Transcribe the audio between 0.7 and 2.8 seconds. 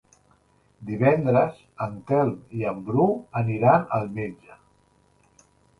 Divendres en Telm i